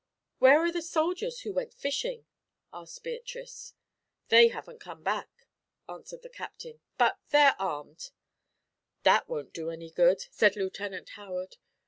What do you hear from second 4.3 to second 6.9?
haven't come back," answered the Captain;